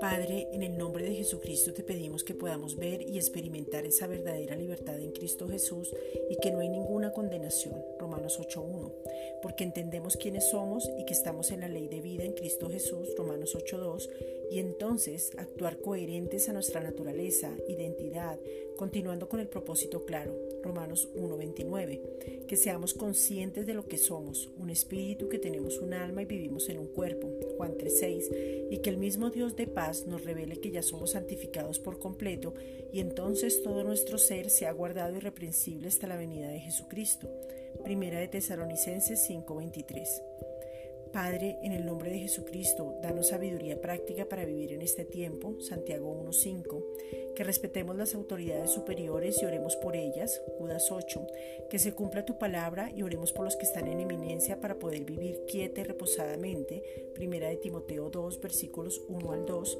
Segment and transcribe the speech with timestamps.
[0.00, 4.54] Padre, en el nombre de Jesucristo te pedimos que podamos ver y experimentar esa verdadera
[4.54, 5.94] libertad en Cristo Jesús
[6.30, 7.82] y que no hay ninguna condenación.
[8.14, 8.92] Romanos 8.1.
[9.42, 13.08] Porque entendemos quiénes somos y que estamos en la ley de vida en Cristo Jesús.
[13.18, 14.08] Romanos 8.2.
[14.52, 18.38] Y entonces actuar coherentes a nuestra naturaleza, identidad,
[18.76, 20.32] continuando con el propósito claro.
[20.62, 22.46] Romanos 1.29.
[22.46, 26.68] Que seamos conscientes de lo que somos, un espíritu que tenemos un alma y vivimos
[26.68, 27.28] en un cuerpo.
[27.56, 28.68] Juan 3.6.
[28.70, 32.54] Y que el mismo Dios de paz nos revele que ya somos santificados por completo
[32.92, 37.28] y entonces todo nuestro ser se ha guardado irreprensible hasta la venida de Jesucristo.
[37.82, 40.22] Primera de Tesalonicenses 5:23.
[41.14, 46.12] Padre, en el nombre de Jesucristo, danos sabiduría práctica para vivir en este tiempo, Santiago
[46.12, 51.24] 1.5, que respetemos las autoridades superiores y oremos por ellas, Judas 8,
[51.70, 55.04] que se cumpla tu palabra y oremos por los que están en eminencia para poder
[55.04, 56.82] vivir quieta y reposadamente,
[57.14, 59.78] Primera de Timoteo 2, versículos 1 al 2,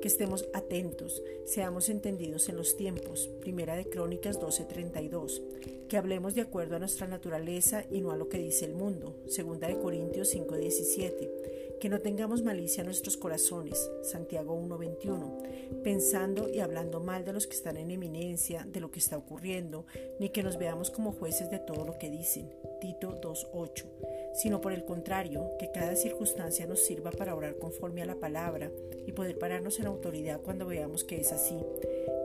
[0.00, 5.42] que estemos atentos, seamos entendidos en los tiempos, Primera de Crónicas 12.32,
[5.88, 9.16] que hablemos de acuerdo a nuestra naturaleza y no a lo que dice el mundo.
[9.28, 11.78] Segunda de Corintios 5:17.
[11.80, 13.90] Que no tengamos malicia en nuestros corazones.
[14.02, 15.38] Santiago 1:21.
[15.84, 19.84] Pensando y hablando mal de los que están en eminencia, de lo que está ocurriendo,
[20.18, 22.50] ni que nos veamos como jueces de todo lo que dicen.
[22.80, 23.86] Tito 2:8.
[24.34, 28.70] Sino por el contrario, que cada circunstancia nos sirva para orar conforme a la palabra
[29.06, 31.56] y poder pararnos en autoridad cuando veamos que es así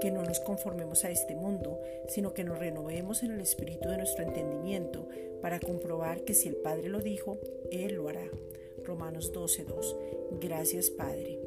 [0.01, 3.97] que no nos conformemos a este mundo, sino que nos renovemos en el espíritu de
[3.97, 5.07] nuestro entendimiento
[5.41, 7.37] para comprobar que si el Padre lo dijo,
[7.71, 8.27] Él lo hará.
[8.83, 10.39] Romanos 12.2.
[10.41, 11.39] Gracias Padre.